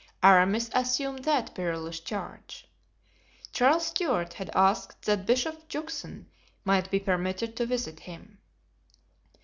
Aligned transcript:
Aramis 0.23 0.71
assumed 0.73 1.25
that 1.25 1.53
perilous 1.53 1.99
charge. 1.99 2.65
Charles 3.51 3.85
Stuart 3.85 4.33
had 4.33 4.49
asked 4.55 5.03
that 5.05 5.27
Bishop 5.27 5.67
Juxon 5.69 6.25
might 6.65 6.89
be 6.89 6.99
permitted 6.99 7.55
to 7.57 7.67
visit 7.67 7.99
him. 7.99 8.39